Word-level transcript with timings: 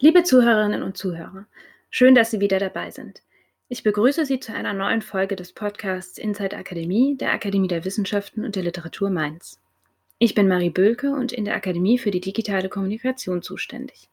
Liebe 0.00 0.24
Zuhörerinnen 0.24 0.82
und 0.82 0.96
Zuhörer, 0.96 1.46
schön, 1.90 2.16
dass 2.16 2.32
Sie 2.32 2.40
wieder 2.40 2.58
dabei 2.58 2.90
sind. 2.90 3.22
Ich 3.68 3.84
begrüße 3.84 4.26
Sie 4.26 4.40
zu 4.40 4.52
einer 4.52 4.72
neuen 4.72 5.00
Folge 5.00 5.36
des 5.36 5.52
Podcasts 5.52 6.18
Inside 6.18 6.56
Akademie 6.56 7.16
der 7.16 7.32
Akademie 7.32 7.68
der 7.68 7.84
Wissenschaften 7.84 8.44
und 8.44 8.56
der 8.56 8.64
Literatur 8.64 9.10
Mainz. 9.10 9.60
Ich 10.18 10.34
bin 10.34 10.48
Marie 10.48 10.70
Bölke 10.70 11.12
und 11.12 11.30
in 11.32 11.44
der 11.44 11.54
Akademie 11.54 11.98
für 11.98 12.10
die 12.10 12.20
digitale 12.20 12.68
Kommunikation 12.68 13.42
zuständig. 13.42 14.08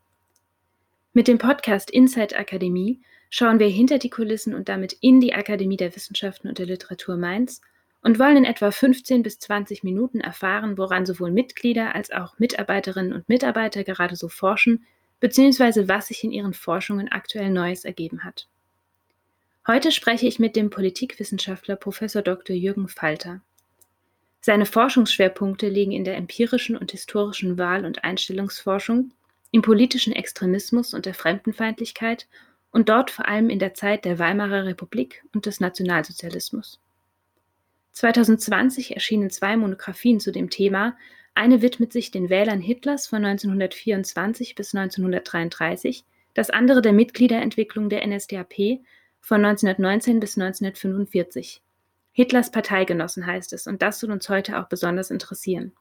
Mit 1.13 1.27
dem 1.27 1.39
Podcast 1.39 1.89
Inside 1.89 2.37
Akademie 2.37 3.01
schauen 3.31 3.57
wir 3.57 3.69
hinter 3.69 3.97
die 3.97 4.11
Kulissen 4.11 4.53
und 4.53 4.69
damit 4.69 4.93
in 5.01 5.19
die 5.19 5.33
Akademie 5.33 5.77
der 5.77 5.95
Wissenschaften 5.95 6.47
und 6.47 6.59
der 6.59 6.67
Literatur 6.67 7.17
Mainz 7.17 7.61
und 8.01 8.19
wollen 8.19 8.37
in 8.37 8.45
etwa 8.45 8.71
15 8.71 9.23
bis 9.23 9.39
20 9.39 9.83
Minuten 9.83 10.21
erfahren, 10.21 10.77
woran 10.77 11.05
sowohl 11.05 11.31
Mitglieder 11.31 11.95
als 11.95 12.11
auch 12.11 12.39
Mitarbeiterinnen 12.39 13.13
und 13.13 13.27
Mitarbeiter 13.27 13.83
gerade 13.83 14.15
so 14.15 14.29
forschen, 14.29 14.85
beziehungsweise 15.19 15.89
was 15.89 16.07
sich 16.07 16.23
in 16.23 16.31
ihren 16.31 16.53
Forschungen 16.53 17.11
aktuell 17.11 17.49
Neues 17.49 17.85
ergeben 17.85 18.23
hat. 18.23 18.47
Heute 19.67 19.91
spreche 19.91 20.27
ich 20.27 20.39
mit 20.39 20.55
dem 20.55 20.69
Politikwissenschaftler 20.69 21.75
Prof. 21.75 21.99
Dr. 21.99 22.55
Jürgen 22.55 22.87
Falter. 22.87 23.41
Seine 24.41 24.65
Forschungsschwerpunkte 24.65 25.67
liegen 25.67 25.91
in 25.91 26.05
der 26.05 26.15
empirischen 26.15 26.77
und 26.77 26.91
historischen 26.91 27.57
Wahl- 27.57 27.85
und 27.85 28.03
Einstellungsforschung, 28.05 29.11
im 29.51 29.61
politischen 29.61 30.13
Extremismus 30.13 30.93
und 30.93 31.05
der 31.05 31.13
Fremdenfeindlichkeit 31.13 32.27
und 32.71 32.87
dort 32.87 33.11
vor 33.11 33.27
allem 33.27 33.49
in 33.49 33.59
der 33.59 33.73
Zeit 33.73 34.05
der 34.05 34.17
Weimarer 34.19 34.65
Republik 34.65 35.23
und 35.33 35.45
des 35.45 35.59
Nationalsozialismus. 35.59 36.79
2020 37.99 38.93
erschienen 38.93 39.29
zwei 39.29 39.57
Monographien 39.57 40.21
zu 40.21 40.31
dem 40.31 40.49
Thema. 40.49 40.95
Eine 41.35 41.61
widmet 41.61 41.91
sich 41.91 42.11
den 42.11 42.29
Wählern 42.29 42.61
Hitlers 42.61 43.07
von 43.07 43.25
1924 43.25 44.55
bis 44.55 44.73
1933, 44.73 46.05
das 46.33 46.49
andere 46.49 46.81
der 46.81 46.93
Mitgliederentwicklung 46.93 47.89
der 47.89 48.07
NSDAP 48.07 48.79
von 49.19 49.43
1919 49.43 50.21
bis 50.21 50.37
1945. 50.37 51.61
Hitlers 52.13 52.51
Parteigenossen 52.51 53.25
heißt 53.25 53.51
es, 53.51 53.67
und 53.67 53.81
das 53.81 53.99
soll 53.99 54.11
uns 54.11 54.29
heute 54.29 54.59
auch 54.59 54.69
besonders 54.69 55.11
interessieren. 55.11 55.73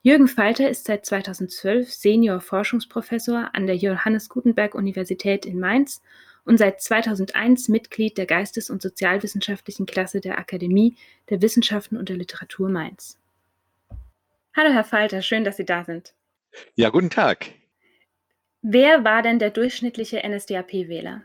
Jürgen 0.00 0.26
Falter 0.26 0.70
ist 0.70 0.86
seit 0.86 1.04
2012 1.04 1.92
Senior 1.92 2.40
Forschungsprofessor 2.40 3.50
an 3.52 3.66
der 3.66 3.76
Johannes 3.76 4.30
Gutenberg 4.30 4.74
Universität 4.74 5.44
in 5.44 5.60
Mainz 5.60 6.00
und 6.44 6.58
seit 6.58 6.80
2001 6.80 7.68
Mitglied 7.68 8.18
der 8.18 8.26
Geistes- 8.26 8.70
und 8.70 8.82
Sozialwissenschaftlichen 8.82 9.86
Klasse 9.86 10.20
der 10.20 10.38
Akademie 10.38 10.96
der 11.28 11.42
Wissenschaften 11.42 11.96
und 11.96 12.08
der 12.08 12.16
Literatur 12.16 12.68
Mainz. 12.68 13.18
Hallo 14.56 14.72
Herr 14.72 14.84
Falter, 14.84 15.22
schön, 15.22 15.44
dass 15.44 15.56
Sie 15.56 15.64
da 15.64 15.84
sind. 15.84 16.14
Ja, 16.74 16.90
guten 16.90 17.10
Tag. 17.10 17.52
Wer 18.62 19.04
war 19.04 19.22
denn 19.22 19.38
der 19.38 19.50
durchschnittliche 19.50 20.22
NSDAP-Wähler? 20.26 21.22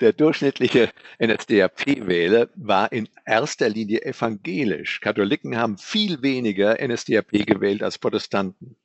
Der 0.00 0.12
durchschnittliche 0.12 0.90
NSDAP-Wähler 1.22 2.50
war 2.54 2.92
in 2.92 3.08
erster 3.24 3.68
Linie 3.68 4.02
evangelisch. 4.02 5.00
Katholiken 5.00 5.56
haben 5.56 5.78
viel 5.78 6.22
weniger 6.22 6.76
NSDAP 6.86 7.46
gewählt 7.46 7.82
als 7.82 7.98
Protestanten. 7.98 8.76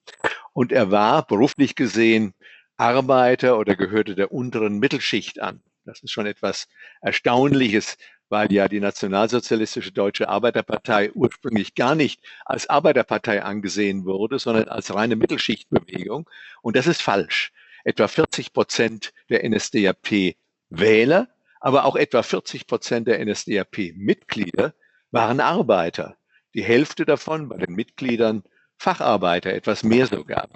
Und 0.54 0.72
er 0.72 0.90
war 0.92 1.26
beruflich 1.28 1.76
gesehen 1.76 2.34
Arbeiter 2.82 3.60
oder 3.60 3.76
gehörte 3.76 4.16
der 4.16 4.32
unteren 4.32 4.80
Mittelschicht 4.80 5.40
an. 5.40 5.62
Das 5.86 6.02
ist 6.02 6.10
schon 6.10 6.26
etwas 6.26 6.68
Erstaunliches, 7.02 7.96
weil 8.28 8.52
ja 8.52 8.68
die 8.68 8.80
Nationalsozialistische 8.80 9.92
Deutsche 9.92 10.28
Arbeiterpartei 10.28 11.12
ursprünglich 11.12 11.76
gar 11.76 11.94
nicht 11.94 12.22
als 12.44 12.68
Arbeiterpartei 12.72 13.44
angesehen 13.44 14.04
wurde, 14.06 14.40
sondern 14.40 14.68
als 14.68 14.92
reine 14.96 15.16
Mittelschichtbewegung. 15.16 16.28
Und 16.64 16.76
das 16.76 16.88
ist 16.88 17.04
falsch. 17.04 17.52
Etwa 17.84 18.08
40 18.08 18.52
Prozent 18.52 19.14
der 19.30 19.48
NSDAP 19.48 20.36
Wähler, 20.70 21.28
aber 21.60 21.86
auch 21.86 21.96
etwa 21.96 22.24
40 22.24 22.66
Prozent 22.66 23.08
der 23.08 23.24
NSDAP-Mitglieder 23.24 24.74
waren 25.12 25.40
Arbeiter. 25.40 26.18
Die 26.56 26.64
Hälfte 26.64 27.06
davon 27.06 27.48
bei 27.48 27.58
den 27.58 27.76
Mitgliedern 27.76 28.42
Facharbeiter, 28.80 29.54
etwas 29.54 29.84
mehr 29.84 30.08
sogar. 30.08 30.50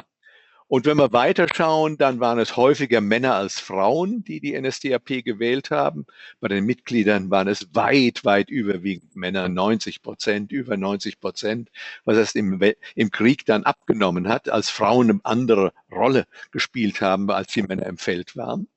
Und 0.68 0.86
wenn 0.86 0.98
wir 0.98 1.14
weiterschauen, 1.14 1.98
dann 1.98 2.20
waren 2.20 2.40
es 2.40 2.58
häufiger 2.58 3.00
Männer 3.00 3.36
als 3.36 3.60
Frauen, 3.60 4.24
die 4.24 4.40
die 4.40 4.60
NSDAP 4.60 5.24
gewählt 5.24 5.70
haben. 5.70 6.08
Bei 6.40 6.48
den 6.48 6.66
Mitgliedern 6.66 7.30
waren 7.30 7.48
es 7.48 7.68
weit, 7.76 8.26
weit 8.26 8.50
überwiegend 8.50 9.16
Männer, 9.16 9.48
90 9.48 10.02
Prozent, 10.02 10.52
über 10.52 10.76
90 10.76 11.20
Prozent, 11.20 11.70
was 12.04 12.18
es 12.18 12.34
im, 12.34 12.60
im 12.96 13.12
Krieg 13.12 13.46
dann 13.46 13.64
abgenommen 13.64 14.28
hat, 14.28 14.50
als 14.50 14.72
Frauen 14.72 15.12
eine 15.12 15.20
andere 15.24 15.72
Rolle 15.92 16.26
gespielt 16.52 17.00
haben, 17.00 17.30
als 17.30 17.54
die 17.54 17.62
Männer 17.62 17.86
im 17.86 18.00
Feld 18.00 18.36
waren. 18.36 18.68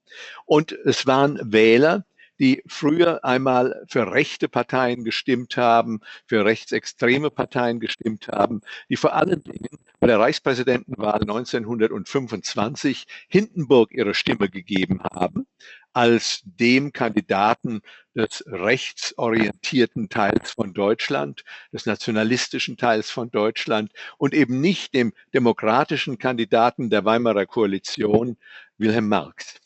Und 0.44 0.72
es 0.72 1.06
waren 1.06 1.38
Wähler, 1.42 2.04
die 2.38 2.62
früher 2.66 3.24
einmal 3.24 3.84
für 3.88 4.12
rechte 4.12 4.48
Parteien 4.48 5.04
gestimmt 5.04 5.56
haben, 5.56 6.00
für 6.26 6.44
rechtsextreme 6.44 7.30
Parteien 7.30 7.80
gestimmt 7.80 8.28
haben, 8.28 8.60
die 8.88 8.96
vor 8.96 9.14
allen 9.14 9.42
Dingen 9.42 9.78
bei 10.00 10.06
der 10.06 10.18
Reichspräsidentenwahl 10.18 11.20
1925 11.20 13.06
Hindenburg 13.28 13.92
ihre 13.92 14.14
Stimme 14.14 14.48
gegeben 14.48 15.02
haben 15.02 15.46
als 15.92 16.42
dem 16.44 16.92
Kandidaten 16.92 17.80
des 18.14 18.44
rechtsorientierten 18.46 20.08
Teils 20.08 20.52
von 20.52 20.72
Deutschland, 20.72 21.42
des 21.72 21.86
nationalistischen 21.86 22.76
Teils 22.76 23.10
von 23.10 23.30
Deutschland 23.30 23.92
und 24.16 24.34
eben 24.34 24.60
nicht 24.60 24.94
dem 24.94 25.12
demokratischen 25.34 26.18
Kandidaten 26.18 26.90
der 26.90 27.04
Weimarer 27.04 27.46
Koalition, 27.46 28.36
Wilhelm 28.76 29.08
Marx. 29.08 29.56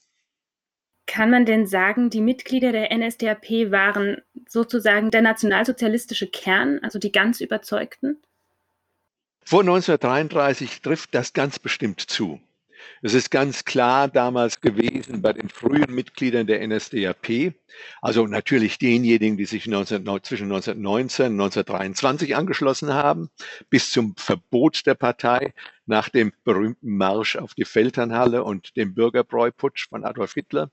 Kann 1.12 1.28
man 1.28 1.44
denn 1.44 1.66
sagen, 1.66 2.08
die 2.08 2.22
Mitglieder 2.22 2.72
der 2.72 2.90
NSDAP 2.90 3.70
waren 3.70 4.22
sozusagen 4.48 5.10
der 5.10 5.20
nationalsozialistische 5.20 6.26
Kern, 6.26 6.78
also 6.82 6.98
die 6.98 7.12
ganz 7.12 7.42
Überzeugten? 7.42 8.22
Vor 9.44 9.60
1933 9.60 10.80
trifft 10.80 11.14
das 11.14 11.34
ganz 11.34 11.58
bestimmt 11.58 12.00
zu. 12.00 12.40
Es 13.02 13.14
ist 13.14 13.30
ganz 13.30 13.64
klar 13.64 14.08
damals 14.08 14.60
gewesen 14.60 15.22
bei 15.22 15.32
den 15.32 15.48
frühen 15.48 15.92
Mitgliedern 15.94 16.46
der 16.46 16.66
NSDAP, 16.66 17.54
also 18.00 18.26
natürlich 18.26 18.78
denjenigen, 18.78 19.36
die 19.36 19.44
sich 19.44 19.66
19, 19.66 20.04
zwischen 20.22 20.52
1919 20.52 21.26
und 21.26 21.40
1923 21.40 22.36
angeschlossen 22.36 22.94
haben, 22.94 23.30
bis 23.70 23.90
zum 23.90 24.14
Verbot 24.16 24.86
der 24.86 24.94
Partei 24.94 25.54
nach 25.86 26.08
dem 26.08 26.32
berühmten 26.44 26.96
Marsch 26.96 27.36
auf 27.36 27.54
die 27.54 27.64
Feldherrnhalle 27.64 28.44
und 28.44 28.76
dem 28.76 28.94
Bürgerbräuputsch 28.94 29.88
von 29.88 30.04
Adolf 30.04 30.34
Hitler. 30.34 30.70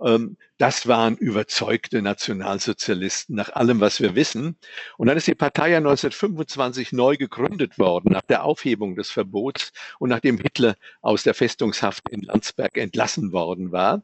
Ähm, 0.00 0.36
das 0.58 0.88
waren 0.88 1.16
überzeugte 1.16 2.02
Nationalsozialisten 2.02 3.36
nach 3.36 3.50
allem, 3.50 3.80
was 3.80 4.00
wir 4.00 4.16
wissen. 4.16 4.56
Und 4.96 5.06
dann 5.06 5.16
ist 5.16 5.28
die 5.28 5.36
Partei 5.36 5.70
ja 5.70 5.78
1925 5.78 6.92
neu 6.92 7.16
gegründet 7.16 7.78
worden, 7.78 8.12
nach 8.12 8.22
der 8.22 8.44
Aufhebung 8.44 8.96
des 8.96 9.10
Verbots 9.10 9.72
und 10.00 10.10
nachdem 10.10 10.38
Hitler 10.38 10.76
aus 11.00 11.22
der 11.22 11.34
Festungshaft 11.34 12.08
in 12.08 12.22
Landsberg 12.22 12.76
entlassen 12.76 13.32
worden 13.32 13.70
war. 13.70 14.02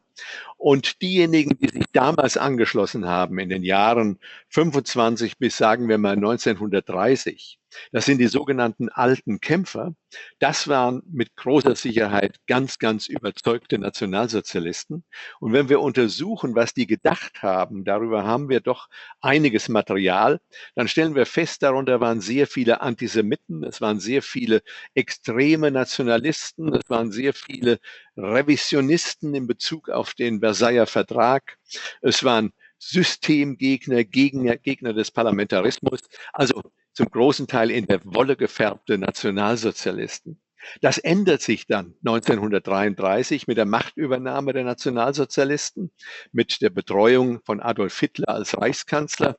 Und 0.57 1.03
diejenigen, 1.03 1.59
die 1.59 1.69
sich 1.69 1.87
damals 1.93 2.37
angeschlossen 2.37 3.07
haben, 3.07 3.39
in 3.41 3.49
den 3.49 3.65
Jahren 3.65 4.21
25 4.51 5.39
bis 5.39 5.57
sagen 5.57 5.89
wir 5.89 5.99
mal 5.99 6.15
1930, 6.15 7.59
das 7.93 8.05
sind 8.05 8.19
die 8.19 8.29
sogenannten 8.29 8.89
alten 8.89 9.41
Kämpfer. 9.41 9.95
Das 10.39 10.69
waren 10.69 11.03
mit 11.11 11.37
großer 11.37 11.75
Sicherheit 11.75 12.39
ganz, 12.47 12.79
ganz 12.79 13.09
überzeugte 13.09 13.79
Nationalsozialisten. 13.79 15.05
Und 15.41 15.53
wenn 15.53 15.69
wir 15.69 15.81
untersuchen, 15.81 16.44
was 16.55 16.75
die 16.75 16.87
gedacht 16.87 17.43
haben, 17.43 17.85
darüber 17.85 18.25
haben 18.25 18.49
wir 18.49 18.61
doch 18.61 18.89
einiges 19.21 19.69
Material, 19.69 20.41
dann 20.75 20.89
stellen 20.89 21.15
wir 21.15 21.27
fest, 21.27 21.63
darunter 21.63 22.01
waren 22.01 22.21
sehr 22.21 22.47
viele 22.47 22.81
Antisemiten, 22.81 23.63
es 23.63 23.81
waren 23.81 24.01
sehr 24.01 24.21
viele 24.21 24.63
extreme 24.95 25.71
Nationalisten, 25.71 26.75
es 26.75 26.91
waren 26.91 27.13
sehr 27.13 27.33
viele 27.33 27.79
Revisionisten 28.17 29.35
in 29.35 29.47
Bezug 29.47 29.89
auf 29.89 30.15
den 30.15 30.41
Versailler 30.41 30.87
Vertrag. 30.87 31.59
Es 32.03 32.25
waren 32.25 32.53
Systemgegner, 32.79 34.05
Gegner, 34.05 34.57
Gegner 34.57 34.93
des 34.93 35.11
Parlamentarismus, 35.11 36.01
also 36.33 36.63
zum 36.93 37.11
großen 37.11 37.47
Teil 37.47 37.71
in 37.71 37.87
der 37.87 38.01
Wolle 38.05 38.37
gefärbte 38.37 38.99
Nationalsozialisten. 38.99 40.39
Das 40.81 40.99
ändert 40.99 41.43
sich 41.43 41.67
dann 41.67 41.95
1933 42.05 43.47
mit 43.47 43.57
der 43.57 43.67
Machtübernahme 43.67 44.53
der 44.53 44.65
Nationalsozialisten, 44.65 45.91
mit 46.33 46.61
der 46.63 46.71
Betreuung 46.71 47.41
von 47.45 47.61
Adolf 47.61 47.99
Hitler 47.99 48.29
als 48.31 48.57
Reichskanzler 48.57 49.37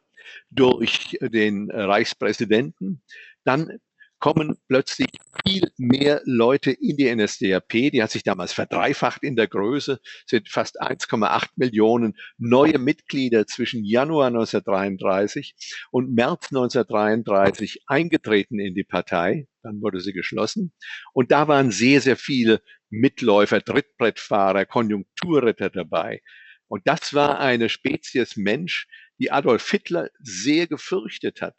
durch 0.49 1.17
den 1.21 1.69
Reichspräsidenten. 1.71 3.01
Dann 3.43 3.79
kommen 4.19 4.57
plötzlich 4.67 5.09
viel 5.45 5.71
mehr 5.77 6.21
Leute 6.25 6.71
in 6.71 6.97
die 6.97 7.13
NSDAP. 7.13 7.91
Die 7.91 8.01
hat 8.01 8.11
sich 8.11 8.23
damals 8.23 8.53
verdreifacht 8.53 9.23
in 9.23 9.35
der 9.35 9.47
Größe, 9.47 9.99
sind 10.25 10.49
fast 10.49 10.81
1,8 10.81 11.49
Millionen 11.55 12.15
neue 12.37 12.79
Mitglieder 12.79 13.45
zwischen 13.45 13.83
Januar 13.83 14.27
1933 14.27 15.55
und 15.91 16.13
März 16.13 16.47
1933 16.51 17.83
eingetreten 17.87 18.59
in 18.59 18.73
die 18.73 18.83
Partei. 18.83 19.47
Dann 19.61 19.81
wurde 19.81 19.99
sie 19.99 20.13
geschlossen. 20.13 20.73
Und 21.13 21.31
da 21.31 21.47
waren 21.47 21.71
sehr, 21.71 22.01
sehr 22.01 22.17
viele 22.17 22.61
Mitläufer, 22.89 23.63
Trittbrettfahrer, 23.63 24.65
Konjunkturritter 24.65 25.69
dabei. 25.69 26.21
Und 26.67 26.81
das 26.85 27.13
war 27.13 27.39
eine 27.39 27.69
Spezies 27.69 28.37
Mensch, 28.37 28.87
die 29.19 29.31
Adolf 29.31 29.69
Hitler 29.69 30.09
sehr 30.19 30.67
gefürchtet 30.67 31.41
hat 31.41 31.55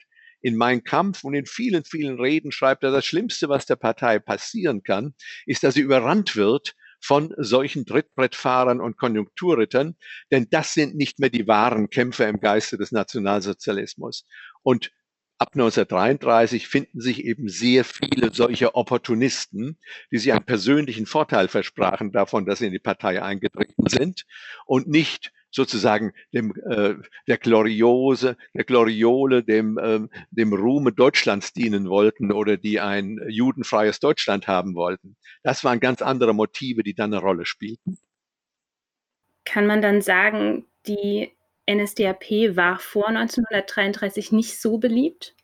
in 0.47 0.55
Mein 0.55 0.85
Kampf 0.85 1.25
und 1.25 1.35
in 1.35 1.45
vielen, 1.45 1.85
vielen 1.85 2.21
Reden 2.21 2.53
schreibt 2.53 2.85
er, 2.85 2.93
das 2.93 3.05
Schlimmste, 3.05 3.49
was 3.49 3.67
der 3.67 3.75
Partei 3.75 4.21
passieren 4.21 4.85
kann, 4.85 5.13
ist, 5.45 5.65
dass 5.65 5.75
sie 5.75 5.81
überrannt 5.81 6.37
wird 6.37 6.77
von 7.01 7.35
solchen 7.37 7.85
Trittbrettfahrern 7.85 8.81
und 8.81 8.97
Konjunkturrittern, 8.97 9.97
denn 10.31 10.47
das 10.49 10.73
sind 10.73 10.95
nicht 10.95 11.19
mehr 11.19 11.31
die 11.31 11.49
wahren 11.49 11.91
Kämpfer 11.91 12.29
im 12.29 12.39
Geiste 12.39 12.79
des 12.79 12.93
Nationalsozialismus. 12.93 14.25
Und 14.63 14.93
ab 15.39 15.49
1933 15.55 16.69
finden 16.69 17.01
sich 17.01 17.25
eben 17.25 17.49
sehr 17.49 17.85
viele 17.85 18.33
solcher 18.33 18.77
Opportunisten, 18.77 19.81
die 20.13 20.19
sich 20.19 20.33
einen 20.33 20.47
persönlichen 20.47 21.07
Vorteil 21.07 21.49
versprachen 21.49 22.13
davon, 22.13 22.47
dass 22.47 22.61
sie 22.61 22.67
in 22.67 22.73
die 22.73 22.79
Partei 22.79 23.21
eingetreten 23.21 23.89
sind 23.89 24.27
und 24.65 24.87
nicht 24.87 25.33
sozusagen 25.57 26.13
dem, 26.33 26.55
äh, 26.71 26.95
der 27.27 27.39
Gloriose, 27.39 28.37
der 28.55 28.65
Gloriole, 28.65 29.43
dem, 29.43 29.79
äh, 29.79 30.01
dem 30.31 30.53
Ruhme 30.53 30.93
Deutschlands 30.93 31.53
dienen 31.53 31.89
wollten 31.89 32.31
oder 32.31 32.57
die 32.57 32.79
ein 32.79 33.19
judenfreies 33.29 33.99
Deutschland 33.99 34.47
haben 34.47 34.75
wollten. 34.75 35.17
Das 35.43 35.65
waren 35.65 35.81
ganz 35.81 36.03
andere 36.03 36.35
Motive, 36.35 36.83
die 36.83 36.95
dann 36.95 37.13
eine 37.13 37.23
Rolle 37.23 37.47
spielten. 37.47 37.99
Kann 39.45 39.67
man 39.67 39.81
dann 39.81 40.03
sagen, 40.03 40.67
die 40.87 41.33
NSDAP 41.69 42.57
war 42.57 42.79
vor 42.79 43.09
1933 43.09 44.33
nicht 44.33 44.61
so 44.61 44.79
beliebt? 44.79 45.36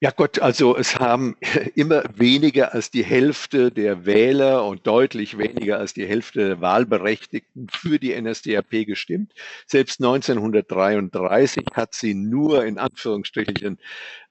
Ja 0.00 0.12
Gott, 0.12 0.38
also 0.38 0.76
es 0.76 1.00
haben 1.00 1.36
immer 1.74 2.04
weniger 2.14 2.72
als 2.72 2.92
die 2.92 3.04
Hälfte 3.04 3.72
der 3.72 4.06
Wähler 4.06 4.64
und 4.64 4.86
deutlich 4.86 5.38
weniger 5.38 5.78
als 5.80 5.92
die 5.92 6.06
Hälfte 6.06 6.46
der 6.46 6.60
Wahlberechtigten 6.60 7.66
für 7.68 7.98
die 7.98 8.14
NSDAP 8.20 8.86
gestimmt. 8.86 9.32
Selbst 9.66 10.00
1933 10.00 11.66
hat 11.74 11.94
sie 11.94 12.14
nur 12.14 12.64
in 12.64 12.78
Anführungsstrichen 12.78 13.78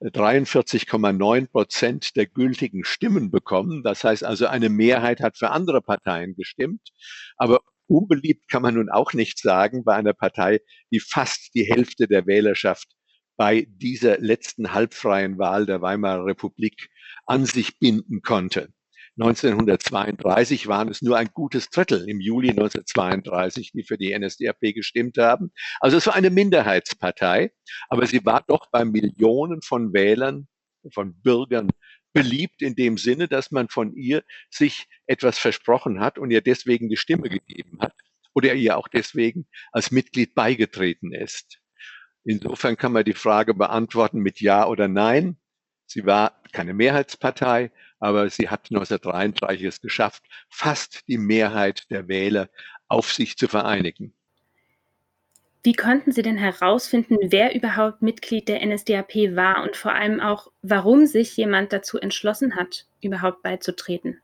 43,9 0.00 1.50
Prozent 1.50 2.16
der 2.16 2.24
gültigen 2.24 2.82
Stimmen 2.84 3.30
bekommen. 3.30 3.82
Das 3.82 4.04
heißt 4.04 4.24
also, 4.24 4.46
eine 4.46 4.70
Mehrheit 4.70 5.20
hat 5.20 5.36
für 5.36 5.50
andere 5.50 5.82
Parteien 5.82 6.34
gestimmt. 6.34 6.92
Aber 7.36 7.60
unbeliebt 7.86 8.48
kann 8.48 8.62
man 8.62 8.74
nun 8.74 8.88
auch 8.88 9.12
nicht 9.12 9.38
sagen 9.38 9.84
bei 9.84 9.94
einer 9.94 10.14
Partei, 10.14 10.60
die 10.90 11.00
fast 11.00 11.54
die 11.54 11.64
Hälfte 11.64 12.08
der 12.08 12.26
Wählerschaft 12.26 12.88
bei 13.38 13.66
dieser 13.70 14.18
letzten 14.18 14.74
halbfreien 14.74 15.38
Wahl 15.38 15.64
der 15.64 15.80
Weimarer 15.80 16.26
Republik 16.26 16.90
an 17.24 17.46
sich 17.46 17.78
binden 17.78 18.20
konnte. 18.20 18.68
1932 19.20 20.66
waren 20.66 20.88
es 20.88 21.02
nur 21.02 21.16
ein 21.16 21.30
gutes 21.32 21.70
Drittel 21.70 22.08
im 22.08 22.20
Juli 22.20 22.50
1932, 22.50 23.72
die 23.72 23.84
für 23.84 23.96
die 23.96 24.16
NSDAP 24.16 24.74
gestimmt 24.74 25.18
haben. 25.18 25.50
Also 25.80 25.96
es 25.96 26.06
war 26.06 26.14
eine 26.14 26.30
Minderheitspartei, 26.30 27.52
aber 27.88 28.06
sie 28.06 28.24
war 28.24 28.44
doch 28.46 28.70
bei 28.70 28.84
Millionen 28.84 29.62
von 29.62 29.92
Wählern, 29.92 30.48
von 30.92 31.20
Bürgern 31.20 31.70
beliebt 32.12 32.62
in 32.62 32.74
dem 32.74 32.98
Sinne, 32.98 33.28
dass 33.28 33.50
man 33.52 33.68
von 33.68 33.94
ihr 33.94 34.24
sich 34.50 34.86
etwas 35.06 35.38
versprochen 35.38 36.00
hat 36.00 36.18
und 36.18 36.30
ihr 36.30 36.40
deswegen 36.40 36.88
die 36.88 36.96
Stimme 36.96 37.28
gegeben 37.28 37.78
hat 37.80 37.94
oder 38.34 38.54
ihr 38.54 38.76
auch 38.76 38.88
deswegen 38.88 39.46
als 39.72 39.90
Mitglied 39.92 40.34
beigetreten 40.34 41.12
ist. 41.12 41.60
Insofern 42.28 42.76
kann 42.76 42.92
man 42.92 43.04
die 43.04 43.14
Frage 43.14 43.54
beantworten 43.54 44.18
mit 44.18 44.42
Ja 44.42 44.66
oder 44.66 44.86
Nein. 44.86 45.38
Sie 45.86 46.04
war 46.04 46.42
keine 46.52 46.74
Mehrheitspartei, 46.74 47.70
aber 48.00 48.28
sie 48.28 48.50
hat 48.50 48.66
1933 48.70 49.64
es 49.64 49.80
geschafft, 49.80 50.22
fast 50.50 51.08
die 51.08 51.16
Mehrheit 51.16 51.90
der 51.90 52.06
Wähler 52.06 52.50
auf 52.86 53.14
sich 53.14 53.38
zu 53.38 53.48
vereinigen. 53.48 54.12
Wie 55.62 55.72
konnten 55.72 56.12
Sie 56.12 56.20
denn 56.20 56.36
herausfinden, 56.36 57.16
wer 57.22 57.54
überhaupt 57.54 58.02
Mitglied 58.02 58.46
der 58.48 58.60
NSDAP 58.60 59.34
war 59.34 59.62
und 59.62 59.78
vor 59.78 59.94
allem 59.94 60.20
auch, 60.20 60.52
warum 60.60 61.06
sich 61.06 61.34
jemand 61.34 61.72
dazu 61.72 61.98
entschlossen 61.98 62.56
hat, 62.56 62.84
überhaupt 63.00 63.42
beizutreten? 63.42 64.20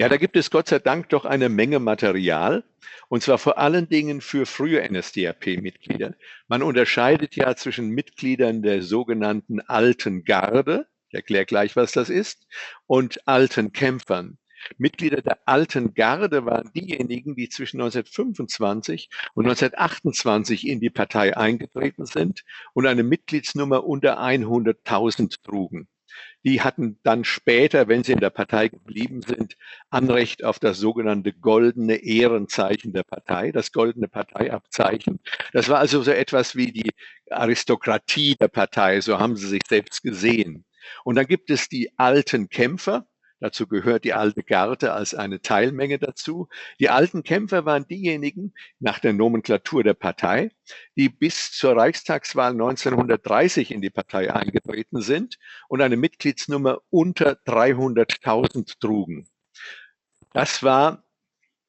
Ja, 0.00 0.08
da 0.08 0.16
gibt 0.16 0.36
es 0.36 0.50
Gott 0.50 0.68
sei 0.68 0.78
Dank 0.78 1.10
doch 1.10 1.26
eine 1.26 1.50
Menge 1.50 1.78
Material, 1.78 2.64
und 3.08 3.22
zwar 3.22 3.36
vor 3.36 3.58
allen 3.58 3.86
Dingen 3.86 4.22
für 4.22 4.46
frühe 4.46 4.82
NSDAP-Mitglieder. 4.90 6.14
Man 6.48 6.62
unterscheidet 6.62 7.36
ja 7.36 7.54
zwischen 7.54 7.90
Mitgliedern 7.90 8.62
der 8.62 8.82
sogenannten 8.82 9.60
alten 9.60 10.24
Garde, 10.24 10.86
ich 11.08 11.14
erkläre 11.14 11.44
gleich, 11.44 11.76
was 11.76 11.92
das 11.92 12.08
ist, 12.08 12.46
und 12.86 13.28
alten 13.28 13.72
Kämpfern. 13.72 14.38
Mitglieder 14.78 15.20
der 15.20 15.38
alten 15.46 15.92
Garde 15.92 16.46
waren 16.46 16.70
diejenigen, 16.72 17.34
die 17.34 17.50
zwischen 17.50 17.80
1925 17.80 19.10
und 19.34 19.44
1928 19.44 20.66
in 20.66 20.80
die 20.80 20.88
Partei 20.88 21.36
eingetreten 21.36 22.06
sind 22.06 22.44
und 22.72 22.86
eine 22.86 23.02
Mitgliedsnummer 23.02 23.84
unter 23.84 24.18
100.000 24.18 25.42
trugen 25.42 25.88
die 26.44 26.62
hatten 26.62 26.98
dann 27.02 27.24
später, 27.24 27.88
wenn 27.88 28.04
sie 28.04 28.12
in 28.12 28.20
der 28.20 28.30
Partei 28.30 28.68
geblieben 28.68 29.22
sind, 29.22 29.56
Anrecht 29.90 30.44
auf 30.44 30.58
das 30.58 30.78
sogenannte 30.78 31.32
goldene 31.32 31.96
Ehrenzeichen 31.96 32.92
der 32.92 33.02
Partei, 33.02 33.52
das 33.52 33.72
goldene 33.72 34.08
Parteiabzeichen. 34.08 35.20
Das 35.52 35.68
war 35.68 35.78
also 35.78 36.02
so 36.02 36.10
etwas 36.10 36.56
wie 36.56 36.72
die 36.72 36.90
Aristokratie 37.30 38.36
der 38.40 38.48
Partei, 38.48 39.00
so 39.00 39.18
haben 39.18 39.36
sie 39.36 39.48
sich 39.48 39.62
selbst 39.68 40.02
gesehen. 40.02 40.64
Und 41.04 41.16
dann 41.16 41.26
gibt 41.26 41.50
es 41.50 41.68
die 41.68 41.90
alten 41.98 42.48
Kämpfer, 42.48 43.06
Dazu 43.40 43.66
gehört 43.66 44.04
die 44.04 44.12
alte 44.12 44.42
Garde 44.42 44.92
als 44.92 45.14
eine 45.14 45.40
Teilmenge 45.40 45.98
dazu. 45.98 46.48
Die 46.78 46.90
alten 46.90 47.22
Kämpfer 47.22 47.64
waren 47.64 47.88
diejenigen 47.88 48.52
nach 48.78 48.98
der 48.98 49.14
Nomenklatur 49.14 49.82
der 49.82 49.94
Partei, 49.94 50.50
die 50.96 51.08
bis 51.08 51.50
zur 51.52 51.74
Reichstagswahl 51.74 52.52
1930 52.52 53.70
in 53.72 53.80
die 53.80 53.90
Partei 53.90 54.32
eingetreten 54.32 55.00
sind 55.00 55.38
und 55.68 55.80
eine 55.80 55.96
Mitgliedsnummer 55.96 56.80
unter 56.90 57.32
300.000 57.46 58.78
trugen. 58.78 59.26
Das 60.32 60.62
war 60.62 61.02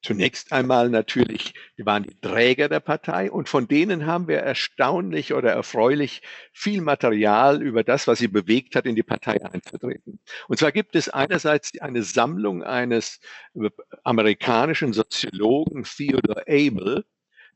Zunächst 0.02 0.52
einmal 0.52 0.88
natürlich, 0.88 1.54
die 1.78 1.86
waren 1.86 2.02
die 2.02 2.20
Träger 2.20 2.68
der 2.68 2.80
Partei 2.80 3.30
und 3.30 3.48
von 3.48 3.68
denen 3.68 4.04
haben 4.04 4.26
wir 4.26 4.38
erstaunlich 4.38 5.32
oder 5.32 5.52
erfreulich 5.52 6.22
viel 6.52 6.80
Material 6.80 7.62
über 7.62 7.84
das, 7.84 8.08
was 8.08 8.18
sie 8.18 8.26
bewegt 8.26 8.74
hat, 8.74 8.84
in 8.84 8.96
die 8.96 9.04
Partei 9.04 9.44
einzutreten. 9.44 10.18
Und 10.48 10.58
zwar 10.58 10.72
gibt 10.72 10.96
es 10.96 11.08
einerseits 11.08 11.78
eine 11.80 12.02
Sammlung 12.02 12.64
eines 12.64 13.20
amerikanischen 14.02 14.92
Soziologen 14.92 15.84
Theodore 15.84 16.42
Abel, 16.48 17.04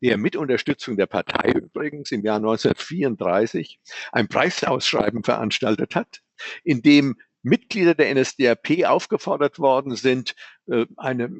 der 0.00 0.16
mit 0.16 0.36
Unterstützung 0.36 0.96
der 0.96 1.06
Partei 1.06 1.50
übrigens 1.50 2.12
im 2.12 2.22
Jahr 2.22 2.36
1934 2.36 3.80
ein 4.12 4.28
Preisausschreiben 4.28 5.24
veranstaltet 5.24 5.96
hat, 5.96 6.20
in 6.62 6.80
dem 6.82 7.16
Mitglieder 7.42 7.94
der 7.94 8.14
NSDAP 8.14 8.84
aufgefordert 8.84 9.58
worden 9.58 9.96
sind, 9.96 10.34
äh, 10.68 10.86
eine 10.96 11.30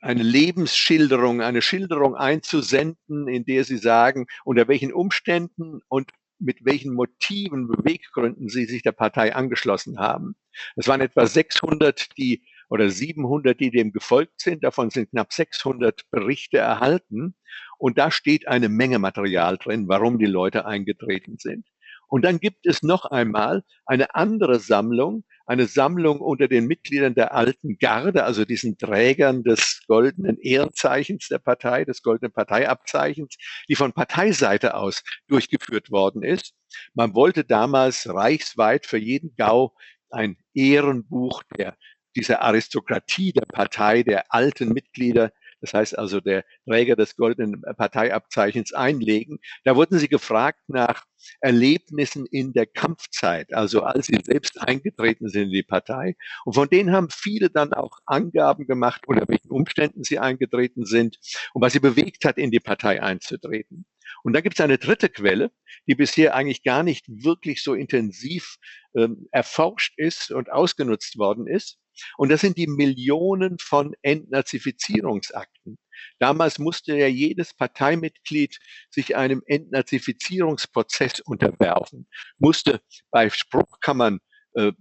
eine 0.00 0.22
Lebensschilderung, 0.22 1.40
eine 1.40 1.62
Schilderung 1.62 2.14
einzusenden, 2.14 3.28
in 3.28 3.44
der 3.44 3.64
sie 3.64 3.78
sagen, 3.78 4.26
unter 4.44 4.68
welchen 4.68 4.92
Umständen 4.92 5.80
und 5.88 6.10
mit 6.38 6.64
welchen 6.64 6.94
Motiven, 6.94 7.68
Beweggründen 7.68 8.48
sie 8.48 8.66
sich 8.66 8.82
der 8.82 8.92
Partei 8.92 9.34
angeschlossen 9.34 9.98
haben. 9.98 10.36
Es 10.76 10.88
waren 10.88 11.00
etwa 11.00 11.26
600, 11.26 12.16
die 12.18 12.44
oder 12.68 12.88
700, 12.88 13.58
die 13.60 13.70
dem 13.70 13.92
gefolgt 13.92 14.40
sind. 14.40 14.64
Davon 14.64 14.90
sind 14.90 15.10
knapp 15.10 15.32
600 15.32 16.02
Berichte 16.10 16.58
erhalten. 16.58 17.36
Und 17.78 17.98
da 17.98 18.10
steht 18.10 18.48
eine 18.48 18.68
Menge 18.68 18.98
Material 18.98 19.58
drin, 19.58 19.88
warum 19.88 20.18
die 20.18 20.26
Leute 20.26 20.66
eingetreten 20.66 21.36
sind. 21.38 21.66
Und 22.08 22.24
dann 22.24 22.38
gibt 22.38 22.66
es 22.66 22.82
noch 22.82 23.06
einmal 23.06 23.64
eine 23.86 24.14
andere 24.14 24.60
Sammlung, 24.60 25.24
eine 25.46 25.66
Sammlung 25.66 26.20
unter 26.20 26.48
den 26.48 26.66
Mitgliedern 26.66 27.14
der 27.14 27.34
alten 27.34 27.76
Garde, 27.78 28.24
also 28.24 28.44
diesen 28.44 28.78
Trägern 28.78 29.42
des 29.42 29.82
goldenen 29.86 30.38
Ehrenzeichens 30.38 31.28
der 31.28 31.38
Partei, 31.38 31.84
des 31.84 32.02
goldenen 32.02 32.32
Parteiabzeichens, 32.32 33.36
die 33.68 33.76
von 33.76 33.92
Parteiseite 33.92 34.74
aus 34.74 35.02
durchgeführt 35.28 35.90
worden 35.90 36.22
ist. 36.22 36.54
Man 36.94 37.14
wollte 37.14 37.44
damals 37.44 38.08
reichsweit 38.08 38.86
für 38.86 38.98
jeden 38.98 39.34
Gau 39.36 39.74
ein 40.10 40.36
Ehrenbuch 40.54 41.42
der, 41.58 41.76
dieser 42.16 42.42
Aristokratie 42.42 43.32
der 43.32 43.46
Partei, 43.46 44.02
der 44.02 44.32
alten 44.32 44.72
Mitglieder 44.72 45.32
das 45.64 45.72
heißt 45.72 45.98
also 45.98 46.20
der 46.20 46.44
Träger 46.66 46.94
des 46.94 47.16
goldenen 47.16 47.62
Parteiabzeichens, 47.62 48.74
einlegen. 48.74 49.38
Da 49.64 49.76
wurden 49.76 49.98
sie 49.98 50.08
gefragt 50.08 50.60
nach 50.68 51.04
Erlebnissen 51.40 52.26
in 52.26 52.52
der 52.52 52.66
Kampfzeit, 52.66 53.54
also 53.54 53.82
als 53.82 54.08
sie 54.08 54.20
selbst 54.22 54.60
eingetreten 54.60 55.30
sind 55.30 55.44
in 55.44 55.52
die 55.52 55.62
Partei. 55.62 56.16
Und 56.44 56.52
von 56.52 56.68
denen 56.68 56.92
haben 56.92 57.08
viele 57.10 57.48
dann 57.48 57.72
auch 57.72 57.98
Angaben 58.04 58.66
gemacht, 58.66 59.04
unter 59.06 59.26
welchen 59.26 59.50
Umständen 59.50 60.04
sie 60.04 60.18
eingetreten 60.18 60.84
sind 60.84 61.18
und 61.54 61.62
was 61.62 61.72
sie 61.72 61.80
bewegt 61.80 62.26
hat, 62.26 62.36
in 62.36 62.50
die 62.50 62.60
Partei 62.60 63.02
einzutreten. 63.02 63.86
Und 64.22 64.34
dann 64.34 64.42
gibt 64.42 64.56
es 64.56 64.60
eine 64.60 64.76
dritte 64.76 65.08
Quelle, 65.08 65.50
die 65.86 65.94
bisher 65.94 66.34
eigentlich 66.34 66.62
gar 66.62 66.82
nicht 66.82 67.06
wirklich 67.08 67.62
so 67.62 67.72
intensiv 67.72 68.56
ähm, 68.94 69.28
erforscht 69.32 69.94
ist 69.96 70.30
und 70.30 70.52
ausgenutzt 70.52 71.16
worden 71.16 71.46
ist. 71.46 71.78
Und 72.16 72.30
das 72.30 72.40
sind 72.40 72.56
die 72.56 72.66
Millionen 72.66 73.58
von 73.58 73.94
Entnazifizierungsakten. 74.02 75.78
Damals 76.18 76.58
musste 76.58 76.96
ja 76.96 77.06
jedes 77.06 77.54
Parteimitglied 77.54 78.58
sich 78.90 79.16
einem 79.16 79.42
Entnazifizierungsprozess 79.46 81.20
unterwerfen, 81.20 82.08
musste 82.38 82.80
bei 83.10 83.30
Spruchkammern 83.30 84.20
äh, 84.54 84.72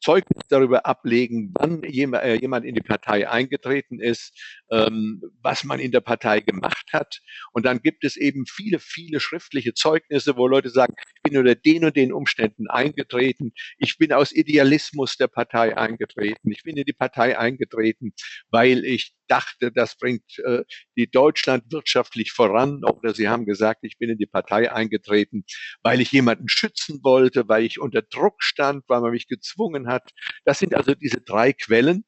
Zeugnis 0.00 0.42
darüber 0.48 0.86
ablegen, 0.86 1.52
wann 1.54 1.82
äh, 1.82 2.34
jemand 2.34 2.64
in 2.64 2.74
die 2.74 2.80
Partei 2.80 3.28
eingetreten 3.28 4.00
ist, 4.00 4.38
ähm, 4.70 5.22
was 5.42 5.64
man 5.64 5.80
in 5.80 5.92
der 5.92 6.00
Partei 6.00 6.40
gemacht 6.40 6.86
hat. 6.92 7.20
Und 7.52 7.66
dann 7.66 7.80
gibt 7.80 8.04
es 8.04 8.16
eben 8.16 8.46
viele, 8.46 8.78
viele 8.78 9.20
schriftliche 9.20 9.74
Zeugnisse, 9.74 10.36
wo 10.36 10.46
Leute 10.46 10.70
sagen, 10.70 10.94
ich 10.98 11.22
bin 11.30 11.38
unter 11.38 11.54
den 11.54 11.84
und 11.84 11.96
den 11.96 12.12
Umständen 12.12 12.68
eingetreten, 12.68 13.52
ich 13.78 13.98
bin 13.98 14.12
aus 14.12 14.32
Idealismus 14.32 15.16
der 15.16 15.28
Partei 15.28 15.76
eingetreten, 15.76 16.50
ich 16.50 16.62
bin 16.62 16.76
in 16.76 16.84
die 16.84 16.92
Partei 16.92 17.38
eingetreten, 17.38 18.12
weil 18.50 18.84
ich 18.84 19.14
dachte, 19.28 19.72
das 19.72 19.96
bringt 19.96 20.38
äh, 20.44 20.62
die 20.96 21.10
Deutschland 21.10 21.64
wirtschaftlich 21.70 22.32
voran. 22.32 22.82
Oder 22.84 23.14
sie 23.14 23.28
haben 23.28 23.46
gesagt, 23.46 23.80
ich 23.82 23.98
bin 23.98 24.10
in 24.10 24.18
die 24.18 24.26
Partei 24.26 24.72
eingetreten, 24.72 25.44
weil 25.82 26.00
ich 26.00 26.12
jemanden 26.12 26.48
schützen 26.48 27.00
wollte, 27.02 27.48
weil 27.48 27.64
ich 27.64 27.80
unter 27.80 28.02
Druck 28.02 28.42
stand, 28.42 28.84
weil 28.88 29.00
man 29.00 29.12
mich 29.12 29.26
gezwungen 29.28 29.85
hat. 29.86 30.10
Das 30.44 30.58
sind 30.58 30.74
also 30.74 30.94
diese 30.94 31.20
drei 31.20 31.52
Quellen 31.52 32.04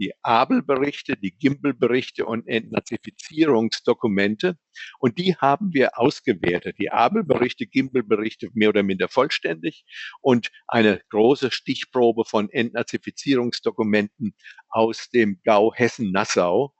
die 0.00 0.12
Abel-Berichte, 0.22 1.16
die 1.16 1.32
Gimbel-Berichte 1.32 2.24
und 2.24 2.48
Entnazifizierungsdokumente. 2.48 4.56
Und 4.98 5.18
die 5.18 5.36
haben 5.36 5.74
wir 5.74 5.98
ausgewertet. 5.98 6.76
Die 6.78 6.90
Abel-Berichte, 6.90 7.66
Gimbel-Berichte 7.66 8.48
mehr 8.54 8.70
oder 8.70 8.82
minder 8.82 9.08
vollständig 9.08 9.84
und 10.22 10.50
eine 10.66 11.02
große 11.10 11.50
Stichprobe 11.50 12.24
von 12.24 12.48
Entnazifizierungsdokumenten 12.50 14.34
aus 14.70 15.10
dem 15.10 15.38
Gau 15.44 15.74
Hessen-Nassau. 15.74 16.74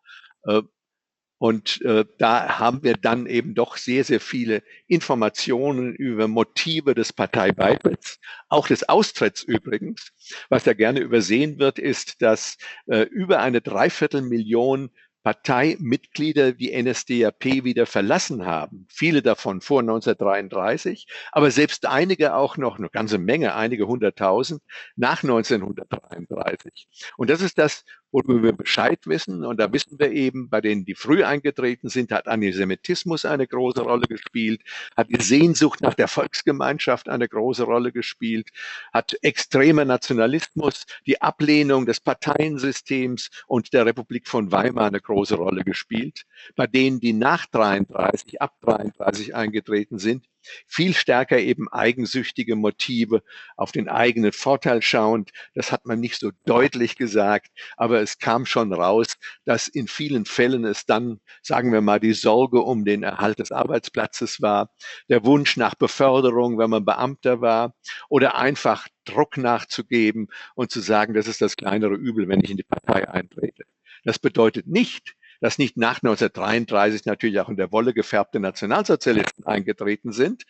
Und 1.41 1.81
äh, 1.87 2.05
da 2.19 2.59
haben 2.59 2.83
wir 2.83 2.93
dann 3.01 3.25
eben 3.25 3.55
doch 3.55 3.79
sehr, 3.79 4.05
sehr 4.05 4.21
viele 4.21 4.63
Informationen 4.89 5.95
über 5.95 6.29
Motive 6.29 6.95
des 6.95 7.15
Parteibeitritts, 7.15 8.21
auch 8.51 8.69
des 8.69 8.87
Austritts 8.91 9.43
übrigens. 9.43 10.13
Was 10.51 10.65
da 10.65 10.75
gerne 10.75 11.01
übersehen 11.01 11.59
wird, 11.59 11.79
ist, 11.79 12.21
dass 12.21 12.59
äh, 12.89 13.05
über 13.05 13.41
eine 13.41 13.63
Dreiviertelmillion 13.63 14.91
Parteimitglieder 15.23 16.53
die 16.53 16.73
NSDAP 16.83 17.65
wieder 17.65 17.87
verlassen 17.87 18.45
haben. 18.47 18.87
Viele 18.91 19.23
davon 19.23 19.61
vor 19.61 19.81
1933, 19.81 21.07
aber 21.33 21.51
selbst 21.51 21.87
einige 21.87 22.35
auch 22.35 22.57
noch, 22.57 22.79
eine 22.79 22.89
ganze 22.89 23.19
Menge, 23.19 23.55
einige 23.55 23.87
hunderttausend 23.87 24.63
nach 24.97 25.23
1933. 25.23 26.89
Und 27.17 27.31
das 27.31 27.43
ist 27.43 27.59
das, 27.59 27.85
worüber 28.13 28.43
wir 28.43 28.53
Bescheid 28.53 29.07
wissen. 29.07 29.45
Und 29.45 29.59
da 29.59 29.73
wissen 29.73 29.99
wir 29.99 30.11
eben, 30.11 30.49
bei 30.49 30.61
denen, 30.61 30.85
die 30.85 30.95
früh 30.95 31.25
eingetreten 31.25 31.89
sind, 31.89 32.13
hat 32.13 32.27
Antisemitismus 32.27 33.25
eine 33.25 33.47
große 33.47 33.83
Rolle 33.83 34.07
gespielt, 34.07 34.63
hat 34.97 35.09
die 35.11 35.23
Sehnsucht 35.23 35.81
nach 35.81 35.95
der 35.95 36.09
Volksgemeinschaft 36.09 37.09
eine 37.09 37.29
große 37.29 37.65
Rolle 37.65 37.93
gespielt, 37.93 38.51
hat 38.93 39.17
extremer 39.23 39.85
Nationalismus, 39.85 40.87
die 41.07 41.21
Ablehnung 41.21 41.87
des 41.87 42.01
Parteiensystems 42.01 43.31
und 43.47 43.73
der 43.73 43.87
Republik 43.87 44.29
von 44.29 44.53
Weimar 44.53 44.87
eine 44.87 45.01
große 45.01 45.37
Rolle 45.37 45.65
gespielt. 45.65 46.25
Bei 46.57 46.67
denen, 46.67 47.01
die 47.01 47.13
nach 47.13 47.47
33, 47.47 48.41
ab 48.41 48.55
33 48.63 49.35
eingetreten 49.35 49.99
sind, 49.99 50.27
viel 50.67 50.95
stärker 50.95 51.39
eben 51.39 51.69
eigensüchtige 51.69 52.57
Motive 52.57 53.23
auf 53.57 53.73
den 53.73 53.89
eigenen 53.89 54.33
Vorteil 54.33 54.83
schauend. 54.83 55.31
Das 55.55 55.73
hat 55.73 55.87
man 55.87 56.01
nicht 56.01 56.19
so 56.19 56.31
deutlich 56.45 56.97
gesagt, 56.97 57.49
aber 57.77 58.01
es 58.01 58.19
kam 58.19 58.47
schon 58.47 58.73
raus, 58.73 59.17
dass 59.45 59.69
in 59.69 59.89
vielen 59.89 60.25
Fällen 60.25 60.65
es 60.65 60.87
dann, 60.87 61.21
sagen 61.43 61.73
wir 61.73 61.81
mal, 61.81 62.01
die 62.01 62.13
Sorge 62.13 62.61
um 62.61 62.85
den 62.85 63.03
Erhalt 63.03 63.39
des 63.39 63.53
Arbeitsplatzes 63.53 64.41
war, 64.41 64.71
der 65.09 65.25
Wunsch 65.25 65.57
nach 65.57 65.75
Beförderung, 65.75 66.59
wenn 66.59 66.71
man 66.71 66.85
Beamter 66.85 67.41
war, 67.41 67.75
oder 68.09 68.37
einfach 68.37 68.89
Druck 69.05 69.37
nachzugeben 69.37 70.29
und 70.55 70.71
zu 70.71 70.81
sagen, 70.81 71.15
das 71.15 71.27
ist 71.27 71.41
das 71.41 71.57
kleinere 71.57 71.95
Übel, 71.95 72.29
wenn 72.29 72.41
ich 72.43 72.51
in 72.51 72.57
die 72.57 72.63
Partei 72.63 73.09
eintrete. 73.09 73.65
Das 74.05 74.19
bedeutet 74.19 74.67
nicht, 74.67 75.15
dass 75.41 75.59
nicht 75.59 75.77
nach 75.77 76.03
1933 76.03 77.07
natürlich 77.07 77.41
auch 77.41 77.49
in 77.49 77.57
der 77.57 77.73
Wolle 77.73 77.95
gefärbte 77.95 78.41
Nationalsozialisten 78.41 79.47
eingetreten 79.47 80.13
sind. 80.13 80.45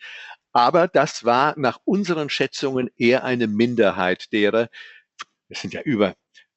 Aber 0.51 0.87
das 0.87 1.23
war 1.23 1.57
nach 1.57 1.79
unseren 1.85 2.29
Schätzungen 2.29 2.89
eher 2.97 3.23
eine 3.23 3.47
Minderheit 3.47 4.31
derer. 4.33 4.69
Es 5.47 5.61
sind 5.61 5.73
ja 5.73 5.81
über 5.81 6.15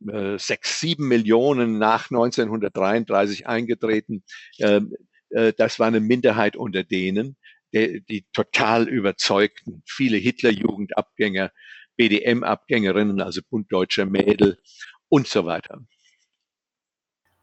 äh, 0.08 0.38
sechs, 0.38 0.80
sieben 0.80 1.08
Millionen 1.08 1.78
nach 1.78 2.10
1933 2.10 3.46
eingetreten. 3.46 4.24
Ähm, 4.58 4.94
äh, 5.30 5.52
das 5.56 5.78
war 5.78 5.86
eine 5.86 6.00
Minderheit 6.00 6.56
unter 6.56 6.82
denen, 6.82 7.36
die, 7.72 8.02
die 8.08 8.24
total 8.32 8.88
überzeugten. 8.88 9.82
Viele 9.86 10.16
Hitlerjugendabgänger, 10.16 11.52
BDM-Abgängerinnen, 11.96 13.20
also 13.20 13.40
Bund 13.48 13.72
Deutscher 13.72 14.06
Mädel 14.06 14.58
und 15.08 15.28
so 15.28 15.46
weiter. 15.46 15.84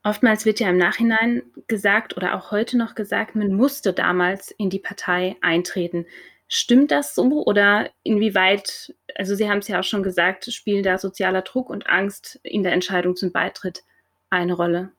Oftmals 0.03 0.46
wird 0.46 0.60
ja 0.60 0.70
im 0.70 0.77
Nachhinein 0.77 1.43
gesagt 1.67 2.17
oder 2.17 2.36
auch 2.36 2.51
heute 2.51 2.77
noch 2.77 2.96
gesagt, 2.96 3.36
man 3.36 3.53
musste 3.53 3.93
damals 3.93 4.50
in 4.51 4.70
die 4.70 4.79
Partei 4.79 5.36
eintreten. 5.41 6.08
Stimmt 6.48 6.91
das 6.91 7.13
so 7.13 7.46
oder 7.46 7.89
inwieweit, 8.03 8.96
also 9.15 9.36
Sie 9.36 9.48
haben 9.48 9.60
es 9.60 9.67
ja 9.67 9.79
auch 9.79 9.84
schon 9.84 10.03
gesagt, 10.03 10.51
spielen 10.51 10.84
da 10.84 10.98
sozialer 10.98 11.43
Druck 11.43 11.70
und 11.70 11.88
Angst 11.88 12.39
in 12.43 12.63
der 12.63 12.74
Entscheidung 12.74 13.15
zum 13.15 13.31
Beitritt 13.31 13.84
eine 14.29 14.53
Rolle? 14.53 14.91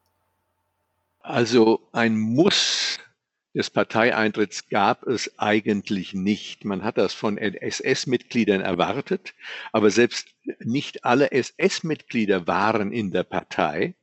Also 1.21 1.81
ein 1.93 2.17
Muss 2.19 2.99
des 3.55 3.71
Parteieintritts 3.71 4.69
gab 4.69 5.07
es 5.07 5.39
eigentlich 5.39 6.15
nicht. 6.15 6.65
Man 6.65 6.85
hat 6.85 6.97
das 6.97 7.13
von 7.13 7.37
SS-Mitgliedern 7.39 8.61
erwartet, 8.61 9.35
aber 9.73 9.91
selbst 9.91 10.29
nicht 10.61 11.05
alle 11.05 11.33
SS-Mitglieder 11.33 12.47
waren 12.47 12.93
in 12.93 13.11
der 13.11 13.25
Partei. 13.25 13.95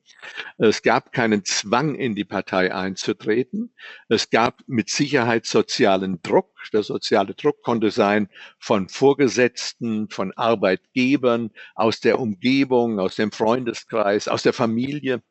Es 0.57 0.81
gab 0.81 1.11
keinen 1.11 1.45
Zwang, 1.45 1.95
in 1.95 2.15
die 2.15 2.25
Partei 2.25 2.73
einzutreten. 2.73 3.73
Es 4.09 4.29
gab 4.29 4.61
mit 4.67 4.89
Sicherheit 4.89 5.45
sozialen 5.45 6.21
Druck. 6.21 6.53
Der 6.73 6.83
soziale 6.83 7.33
Druck 7.33 7.61
konnte 7.61 7.91
sein 7.91 8.29
von 8.59 8.89
Vorgesetzten, 8.89 10.09
von 10.09 10.33
Arbeitgebern, 10.33 11.51
aus 11.75 11.99
der 11.99 12.19
Umgebung, 12.19 12.99
aus 12.99 13.15
dem 13.15 13.31
Freundeskreis, 13.31 14.27
aus 14.27 14.43
der 14.43 14.53
Familie. 14.53 15.21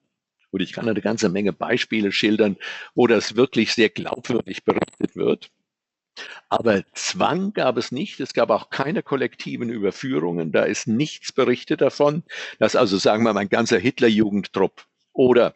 Und 0.51 0.61
ich 0.61 0.73
kann 0.73 0.89
eine 0.89 1.03
ganze 1.03 1.29
Menge 1.29 1.53
Beispiele 1.53 2.11
schildern, 2.11 2.57
wo 2.95 3.07
das 3.07 3.37
wirklich 3.37 3.75
sehr 3.75 3.91
glaubwürdig 3.91 4.65
berichtet 4.65 5.15
wird. 5.15 5.51
Aber 6.49 6.83
Zwang 6.95 7.53
gab 7.53 7.77
es 7.77 7.93
nicht. 7.93 8.21
Es 8.21 8.35
gab 8.35 8.51
auch 8.51 8.71
keine 8.71 9.03
kollektiven 9.03 9.71
Überführungen. 9.71 10.53
Da 10.53 10.65
ist 10.65 10.87
nichts 10.87 11.33
berichtet 11.33 11.81
davon, 11.81 12.23
dass 12.59 12.77
also, 12.77 12.99
sagen 12.99 13.25
wir 13.25 13.33
mal, 13.33 13.41
ein 13.41 13.49
ganzer 13.49 13.79
Hitlerjugendtrupp 13.79 14.85
oder 15.13 15.55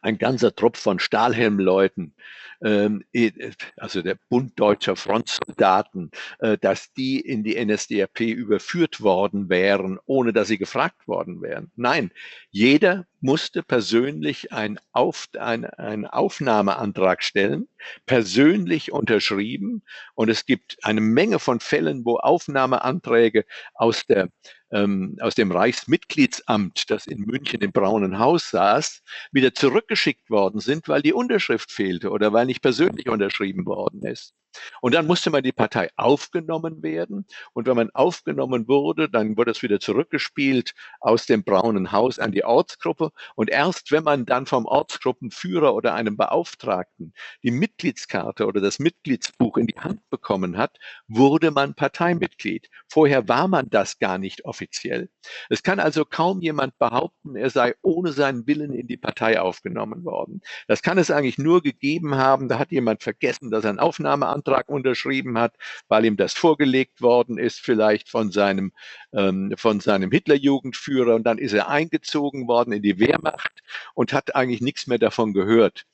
ein 0.00 0.18
ganzer 0.18 0.54
Trupp 0.54 0.76
von 0.76 0.98
Stahlhelmleuten 0.98 2.14
also 2.60 4.02
der 4.02 4.18
Bund 4.28 4.58
deutscher 4.58 4.96
Frontsoldaten, 4.96 6.10
äh, 6.38 6.58
dass 6.58 6.92
die 6.92 7.20
in 7.20 7.44
die 7.44 7.62
NSDAP 7.62 8.20
überführt 8.20 9.00
worden 9.00 9.48
wären, 9.48 9.98
ohne 10.06 10.32
dass 10.32 10.48
sie 10.48 10.58
gefragt 10.58 11.06
worden 11.06 11.42
wären. 11.42 11.70
Nein, 11.76 12.10
jeder 12.50 13.06
musste 13.20 13.62
persönlich 13.62 14.52
ein 14.52 14.78
Auf, 14.92 15.28
ein, 15.38 15.64
einen 15.64 16.06
Aufnahmeantrag 16.06 17.22
stellen, 17.22 17.68
persönlich 18.06 18.92
unterschrieben. 18.92 19.82
Und 20.14 20.28
es 20.28 20.46
gibt 20.46 20.76
eine 20.82 21.00
Menge 21.00 21.38
von 21.38 21.60
Fällen, 21.60 22.04
wo 22.04 22.16
Aufnahmeanträge 22.18 23.44
aus 23.74 24.06
der 24.06 24.28
ähm, 24.72 25.16
aus 25.20 25.34
dem 25.34 25.52
Reichsmitgliedsamt, 25.52 26.90
das 26.90 27.06
in 27.06 27.20
München 27.20 27.60
im 27.60 27.72
Braunen 27.72 28.18
Haus 28.18 28.50
saß, 28.50 29.02
wieder 29.30 29.54
zurückgeschickt 29.54 30.28
worden 30.28 30.60
sind, 30.60 30.88
weil 30.88 31.02
die 31.02 31.12
Unterschrift 31.12 31.70
fehlte 31.70 32.10
oder 32.10 32.32
weil 32.32 32.45
nicht 32.46 32.62
persönlich 32.62 33.08
unterschrieben 33.08 33.66
worden 33.66 34.02
ist. 34.02 34.34
Und 34.80 34.94
dann 34.94 35.06
musste 35.06 35.30
man 35.30 35.42
die 35.42 35.52
Partei 35.52 35.88
aufgenommen 35.96 36.82
werden. 36.82 37.26
Und 37.52 37.66
wenn 37.66 37.76
man 37.76 37.90
aufgenommen 37.90 38.68
wurde, 38.68 39.08
dann 39.08 39.36
wurde 39.36 39.50
es 39.50 39.62
wieder 39.62 39.80
zurückgespielt 39.80 40.74
aus 41.00 41.26
dem 41.26 41.44
braunen 41.44 41.92
Haus 41.92 42.18
an 42.18 42.32
die 42.32 42.44
Ortsgruppe. 42.44 43.10
Und 43.34 43.50
erst 43.50 43.92
wenn 43.92 44.04
man 44.04 44.26
dann 44.26 44.46
vom 44.46 44.66
Ortsgruppenführer 44.66 45.74
oder 45.74 45.94
einem 45.94 46.16
Beauftragten 46.16 47.12
die 47.42 47.50
Mitgliedskarte 47.50 48.46
oder 48.46 48.60
das 48.60 48.78
Mitgliedsbuch 48.78 49.56
in 49.56 49.66
die 49.66 49.78
Hand 49.78 50.00
bekommen 50.10 50.56
hat, 50.56 50.78
wurde 51.08 51.50
man 51.50 51.74
Parteimitglied. 51.74 52.68
Vorher 52.88 53.28
war 53.28 53.48
man 53.48 53.68
das 53.70 53.98
gar 53.98 54.18
nicht 54.18 54.44
offiziell. 54.44 55.08
Es 55.48 55.62
kann 55.62 55.80
also 55.80 56.04
kaum 56.04 56.40
jemand 56.40 56.78
behaupten, 56.78 57.36
er 57.36 57.50
sei 57.50 57.74
ohne 57.82 58.12
seinen 58.12 58.46
Willen 58.46 58.72
in 58.72 58.86
die 58.86 58.96
Partei 58.96 59.40
aufgenommen 59.40 60.04
worden. 60.04 60.40
Das 60.68 60.82
kann 60.82 60.98
es 60.98 61.10
eigentlich 61.10 61.38
nur 61.38 61.62
gegeben 61.62 62.16
haben, 62.16 62.48
da 62.48 62.58
hat 62.58 62.72
jemand 62.72 63.02
vergessen, 63.02 63.50
dass 63.50 63.64
er 63.64 63.70
einen 63.70 63.78
Aufnahmeantrag 63.78 64.45
unterschrieben 64.46 65.38
hat, 65.38 65.54
weil 65.88 66.04
ihm 66.04 66.16
das 66.16 66.32
vorgelegt 66.34 67.02
worden 67.02 67.38
ist, 67.38 67.60
vielleicht 67.60 68.08
von 68.08 68.30
seinem, 68.30 68.72
ähm, 69.12 69.54
von 69.56 69.80
seinem 69.80 70.10
Hitlerjugendführer 70.10 71.14
und 71.14 71.24
dann 71.24 71.38
ist 71.38 71.52
er 71.52 71.68
eingezogen 71.68 72.48
worden 72.48 72.72
in 72.72 72.82
die 72.82 72.98
Wehrmacht 72.98 73.62
und 73.94 74.12
hat 74.12 74.34
eigentlich 74.34 74.60
nichts 74.60 74.86
mehr 74.86 74.98
davon 74.98 75.32
gehört. 75.32 75.84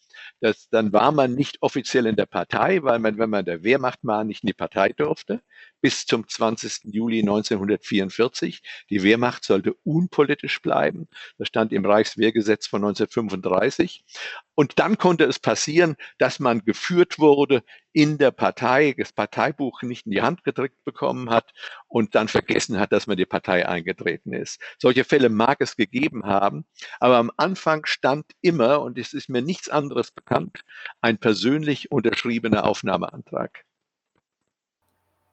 Das, 0.41 0.69
dann 0.71 0.93
war 0.93 1.13
man 1.13 1.35
nicht 1.35 1.59
offiziell 1.63 2.07
in 2.07 2.17
der 2.17 2.27
Partei, 2.27 2.83
weil 2.83 2.99
man, 2.99 3.19
wenn 3.19 3.31
man 3.31 3.45
der 3.45 3.63
Wehrmacht 3.63 4.01
war, 4.03 4.25
nicht 4.25 4.43
in 4.43 4.49
die 4.49 4.55
Partei 4.55 4.91
durfte 4.91 5.41
bis 5.83 6.07
zum 6.07 6.27
20. 6.27 6.85
Juli 6.85 7.21
1944. 7.21 8.63
Die 8.89 9.03
Wehrmacht 9.03 9.45
sollte 9.45 9.75
unpolitisch 9.85 10.63
bleiben. 10.63 11.09
Das 11.37 11.49
stand 11.49 11.73
im 11.73 11.85
Reichswehrgesetz 11.85 12.67
von 12.67 12.83
1935. 12.83 14.05
Und 14.55 14.79
dann 14.79 14.97
konnte 14.97 15.25
es 15.25 15.39
passieren, 15.39 15.97
dass 16.19 16.39
man 16.39 16.65
geführt 16.65 17.19
wurde 17.19 17.63
in 17.93 18.17
der 18.17 18.31
Partei, 18.31 18.95
das 18.97 19.13
Parteibuch 19.13 19.83
nicht 19.83 20.07
in 20.07 20.13
die 20.13 20.23
Hand 20.23 20.45
gedrückt 20.45 20.83
bekommen 20.85 21.31
hat 21.31 21.53
und 21.89 22.15
dann 22.15 22.29
vergessen 22.29 22.79
hat, 22.79 22.93
dass 22.93 23.07
man 23.07 23.17
die 23.17 23.27
Partei 23.27 23.67
eingetreten 23.67 24.33
ist. 24.33 24.61
Solche 24.79 25.05
Fälle 25.05 25.29
mag 25.29 25.61
es 25.61 25.77
gegeben 25.77 26.25
haben, 26.25 26.65
aber 27.01 27.17
am 27.17 27.31
Anfang 27.37 27.87
stand 27.87 28.27
immer, 28.41 28.83
und 28.83 28.99
es 28.99 29.13
ist 29.13 29.29
mir 29.29 29.43
nichts 29.43 29.69
anderes 29.69 30.11
bekannt, 30.13 30.63
ein 31.01 31.19
persönlich 31.19 31.91
unterschriebener 31.91 32.65
Aufnahmeantrag 32.65 33.65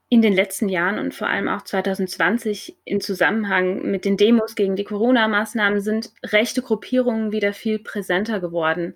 in 0.09 0.23
den 0.23 0.33
letzten 0.33 0.69
Jahren 0.69 0.97
und 0.97 1.13
vor 1.13 1.27
allem 1.27 1.47
auch 1.47 1.61
2020 1.61 2.77
in 2.83 2.99
Zusammenhang 2.99 3.89
mit 3.89 4.05
den 4.05 4.17
Demos 4.17 4.55
gegen 4.55 4.75
die 4.75 4.83
Corona-Maßnahmen 4.83 5.81
sind 5.81 6.11
rechte 6.25 6.63
Gruppierungen 6.63 7.31
wieder 7.31 7.53
viel 7.53 7.77
präsenter 7.77 8.39
geworden, 8.39 8.95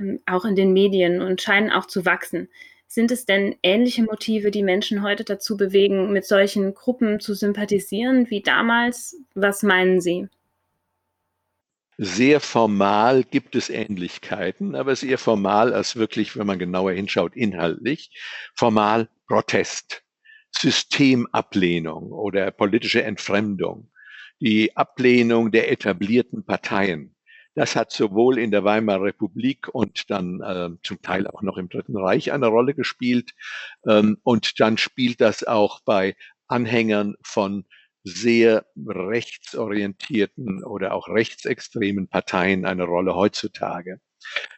ähm, 0.00 0.20
auch 0.24 0.46
in 0.46 0.56
den 0.56 0.72
Medien 0.72 1.20
und 1.20 1.42
scheinen 1.42 1.70
auch 1.70 1.86
zu 1.86 2.06
wachsen. 2.06 2.48
Sind 2.86 3.10
es 3.10 3.26
denn 3.26 3.56
ähnliche 3.62 4.02
Motive, 4.02 4.50
die 4.50 4.62
Menschen 4.62 5.02
heute 5.02 5.22
dazu 5.22 5.58
bewegen, 5.58 6.10
mit 6.10 6.24
solchen 6.24 6.72
Gruppen 6.72 7.20
zu 7.20 7.34
sympathisieren 7.34 8.30
wie 8.30 8.40
damals? 8.40 9.20
Was 9.34 9.62
meinen 9.62 10.00
Sie? 10.00 10.28
Sehr 11.98 12.40
formal 12.40 13.24
gibt 13.24 13.54
es 13.56 13.68
Ähnlichkeiten, 13.68 14.74
aber 14.74 14.94
eher 15.02 15.18
formal 15.18 15.74
als 15.74 15.96
wirklich, 15.96 16.38
wenn 16.38 16.46
man 16.46 16.58
genauer 16.58 16.92
hinschaut, 16.92 17.36
inhaltlich. 17.36 18.10
Formal 18.54 19.08
Protest. 19.26 20.02
Systemablehnung 20.60 22.12
oder 22.12 22.50
politische 22.50 23.02
Entfremdung, 23.02 23.90
die 24.40 24.76
Ablehnung 24.76 25.50
der 25.50 25.70
etablierten 25.70 26.44
Parteien. 26.44 27.14
Das 27.54 27.74
hat 27.74 27.90
sowohl 27.90 28.38
in 28.38 28.50
der 28.52 28.62
Weimarer 28.62 29.02
Republik 29.02 29.68
und 29.72 30.10
dann 30.10 30.40
äh, 30.40 30.70
zum 30.84 31.02
Teil 31.02 31.26
auch 31.26 31.42
noch 31.42 31.56
im 31.56 31.68
Dritten 31.68 31.96
Reich 31.96 32.30
eine 32.30 32.46
Rolle 32.46 32.74
gespielt. 32.74 33.32
Ähm, 33.84 34.18
und 34.22 34.60
dann 34.60 34.78
spielt 34.78 35.20
das 35.20 35.42
auch 35.42 35.80
bei 35.80 36.14
Anhängern 36.46 37.16
von 37.22 37.64
sehr 38.04 38.64
rechtsorientierten 38.76 40.62
oder 40.64 40.94
auch 40.94 41.08
rechtsextremen 41.08 42.08
Parteien 42.08 42.64
eine 42.64 42.84
Rolle 42.84 43.14
heutzutage. 43.14 44.00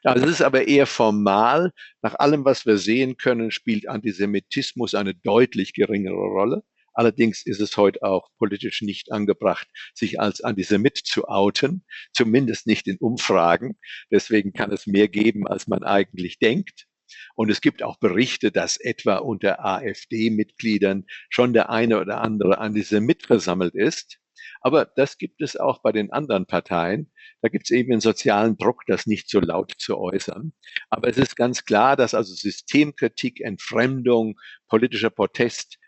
Das 0.02 0.22
ist 0.22 0.42
aber 0.42 0.66
eher 0.68 0.86
formal. 0.86 1.72
Nach 2.02 2.14
allem, 2.14 2.44
was 2.44 2.66
wir 2.66 2.78
sehen 2.78 3.16
können, 3.16 3.50
spielt 3.50 3.88
Antisemitismus 3.88 4.94
eine 4.94 5.14
deutlich 5.14 5.74
geringere 5.74 6.14
Rolle. 6.14 6.62
Allerdings 6.92 7.46
ist 7.46 7.60
es 7.60 7.76
heute 7.76 8.02
auch 8.02 8.28
politisch 8.38 8.82
nicht 8.82 9.12
angebracht, 9.12 9.68
sich 9.94 10.20
als 10.20 10.40
Antisemit 10.40 10.98
zu 10.98 11.28
outen, 11.28 11.84
zumindest 12.12 12.66
nicht 12.66 12.88
in 12.88 12.96
Umfragen. 12.98 13.78
Deswegen 14.10 14.52
kann 14.52 14.72
es 14.72 14.86
mehr 14.86 15.08
geben, 15.08 15.46
als 15.46 15.66
man 15.66 15.84
eigentlich 15.84 16.38
denkt. 16.38 16.86
Und 17.34 17.50
es 17.50 17.60
gibt 17.60 17.82
auch 17.82 17.98
Berichte, 17.98 18.52
dass 18.52 18.76
etwa 18.76 19.16
unter 19.16 19.64
AfD-Mitgliedern 19.64 21.06
schon 21.28 21.52
der 21.52 21.70
eine 21.70 22.00
oder 22.00 22.20
andere 22.20 22.58
Antisemit 22.58 23.26
versammelt 23.26 23.74
ist. 23.74 24.18
Aber 24.60 24.84
das 24.84 25.16
gibt 25.16 25.40
es 25.40 25.56
auch 25.56 25.80
bei 25.80 25.90
den 25.90 26.12
anderen 26.12 26.46
Parteien. 26.46 27.10
Da 27.40 27.48
gibt 27.48 27.64
es 27.64 27.70
eben 27.70 27.92
einen 27.92 28.00
sozialen 28.00 28.58
Druck, 28.58 28.82
das 28.86 29.06
nicht 29.06 29.30
so 29.30 29.40
laut 29.40 29.72
zu 29.78 29.98
äußern. 29.98 30.52
Aber 30.90 31.08
es 31.08 31.16
ist 31.16 31.36
ganz 31.36 31.64
klar, 31.64 31.96
dass 31.96 32.14
also 32.14 32.34
Systemkritik, 32.34 33.40
Entfremdung, 33.40 34.38
politischer 34.68 35.10
Protest 35.10 35.78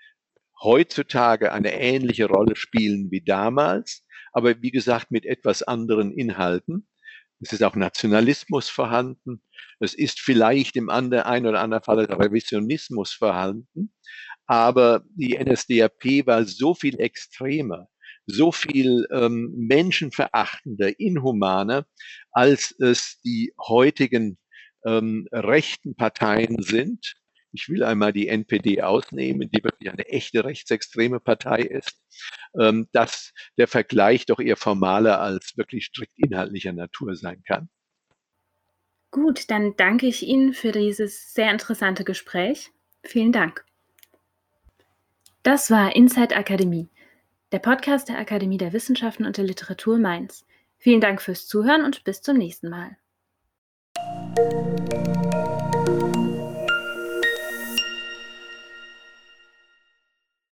heutzutage 0.62 1.52
eine 1.52 1.74
ähnliche 1.74 2.26
Rolle 2.26 2.56
spielen 2.56 3.10
wie 3.10 3.22
damals, 3.22 4.04
aber 4.32 4.62
wie 4.62 4.70
gesagt 4.70 5.10
mit 5.10 5.26
etwas 5.26 5.62
anderen 5.62 6.12
Inhalten. 6.12 6.88
Es 7.40 7.52
ist 7.52 7.62
auch 7.64 7.74
Nationalismus 7.74 8.68
vorhanden. 8.68 9.42
Es 9.80 9.94
ist 9.94 10.20
vielleicht 10.20 10.76
im 10.76 10.88
einen 10.88 11.46
oder 11.46 11.60
anderen 11.60 11.82
Fall 11.82 11.98
Revisionismus 12.04 13.12
vorhanden. 13.12 13.92
Aber 14.46 15.02
die 15.16 15.36
NSDAP 15.36 16.26
war 16.26 16.44
so 16.44 16.74
viel 16.74 17.00
extremer 17.00 17.88
so 18.26 18.52
viel 18.52 19.06
ähm, 19.10 19.52
menschenverachtender, 19.56 20.98
inhumaner, 20.98 21.86
als 22.30 22.74
es 22.78 23.20
die 23.20 23.52
heutigen 23.58 24.38
ähm, 24.84 25.28
rechten 25.32 25.94
Parteien 25.94 26.62
sind. 26.62 27.14
Ich 27.52 27.68
will 27.68 27.82
einmal 27.82 28.12
die 28.12 28.28
NPD 28.28 28.82
ausnehmen, 28.82 29.50
die 29.50 29.62
wirklich 29.62 29.90
eine 29.90 30.06
echte 30.08 30.44
rechtsextreme 30.44 31.20
Partei 31.20 31.60
ist, 31.60 32.00
ähm, 32.58 32.88
dass 32.92 33.32
der 33.58 33.68
Vergleich 33.68 34.24
doch 34.24 34.40
eher 34.40 34.56
formaler 34.56 35.20
als 35.20 35.56
wirklich 35.56 35.86
strikt 35.86 36.14
inhaltlicher 36.16 36.72
Natur 36.72 37.14
sein 37.14 37.42
kann. 37.46 37.68
Gut, 39.10 39.50
dann 39.50 39.76
danke 39.76 40.06
ich 40.06 40.22
Ihnen 40.22 40.54
für 40.54 40.72
dieses 40.72 41.34
sehr 41.34 41.50
interessante 41.50 42.02
Gespräch. 42.02 42.70
Vielen 43.04 43.32
Dank. 43.32 43.66
Das 45.42 45.70
war 45.70 45.94
Inside 45.94 46.34
Akademie 46.34 46.88
der 47.52 47.58
Podcast 47.58 48.08
der 48.08 48.18
Akademie 48.18 48.56
der 48.56 48.72
Wissenschaften 48.72 49.26
und 49.26 49.36
der 49.36 49.44
Literatur 49.44 49.98
Mainz. 49.98 50.46
Vielen 50.78 51.02
Dank 51.02 51.20
fürs 51.20 51.46
Zuhören 51.46 51.84
und 51.84 52.02
bis 52.02 52.22
zum 52.22 52.38
nächsten 52.38 52.70
Mal. 52.70 52.96